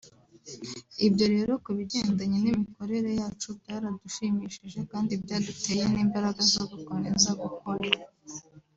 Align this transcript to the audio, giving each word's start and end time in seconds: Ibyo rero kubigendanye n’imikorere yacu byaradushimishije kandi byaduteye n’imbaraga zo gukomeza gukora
Ibyo 1.07 1.25
rero 1.33 1.51
kubigendanye 1.63 2.37
n’imikorere 2.39 3.09
yacu 3.19 3.47
byaradushimishije 3.59 4.79
kandi 4.91 5.11
byaduteye 5.23 5.83
n’imbaraga 5.93 6.41
zo 6.53 6.63
gukomeza 6.71 7.29
gukora 7.43 7.85